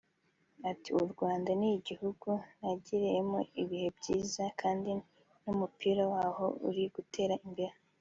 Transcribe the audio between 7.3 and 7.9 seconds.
imbere